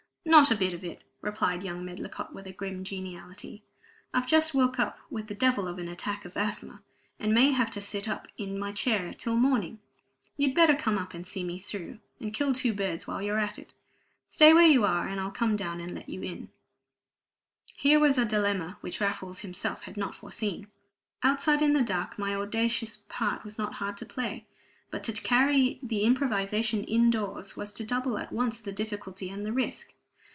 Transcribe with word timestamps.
"Not 0.23 0.51
a 0.51 0.55
bit 0.55 0.73
of 0.75 0.83
it," 0.83 1.01
replied 1.21 1.61
young 1.63 1.83
Medlicott, 1.83 2.31
with 2.31 2.45
a 2.47 2.53
grim 2.53 2.83
geniality. 2.85 3.63
"I've 4.13 4.27
just 4.27 4.53
woke 4.53 4.77
up 4.79 4.99
with 5.09 5.27
the 5.27 5.33
devil 5.35 5.67
of 5.67 5.77
an 5.79 5.87
attack 5.89 6.23
of 6.25 6.37
asthma, 6.37 6.81
and 7.19 7.33
may 7.33 7.51
have 7.51 7.69
to 7.71 7.81
sit 7.81 8.07
up 8.07 8.27
in 8.37 8.57
my 8.57 8.71
chair 8.71 9.13
till 9.17 9.35
morning. 9.35 9.79
You'd 10.37 10.53
better 10.55 10.75
come 10.75 10.97
up 10.99 11.13
and 11.15 11.25
see 11.27 11.43
me 11.43 11.57
through, 11.59 11.99
and 12.19 12.33
kill 12.35 12.53
two 12.53 12.71
birds 12.71 13.07
while 13.07 13.21
you're 13.21 13.37
about 13.39 13.57
it. 13.59 13.73
Stay 14.29 14.53
where 14.53 14.65
you 14.67 14.85
are, 14.85 15.05
and 15.07 15.19
I'll 15.19 15.31
come 15.31 15.55
down 15.57 15.81
and 15.81 15.93
let 15.95 16.07
you 16.07 16.21
in." 16.21 16.49
Here 17.75 17.99
was 17.99 18.17
a 18.19 18.23
dilemma 18.23 18.77
which 18.79 19.01
Raffles 19.01 19.39
himself 19.39 19.81
had 19.81 19.97
not 19.97 20.13
foreseen! 20.15 20.67
Outside, 21.23 21.61
in 21.63 21.73
the 21.73 21.81
dark, 21.81 22.17
my 22.19 22.35
audacious 22.35 22.97
part 23.09 23.43
was 23.43 23.57
not 23.57 23.73
hard 23.73 23.97
to 23.97 24.05
play; 24.05 24.45
but 24.91 25.03
to 25.05 25.11
carry 25.13 25.79
the 25.83 26.03
improvisation 26.03 26.83
in 26.85 27.09
doors 27.09 27.57
was 27.57 27.73
to 27.73 27.83
double 27.83 28.17
at 28.19 28.31
once 28.31 28.61
the 28.61 28.71
difficulty 28.71 29.27
and 29.29 29.43
the 29.45 29.51
risk. 29.51 29.91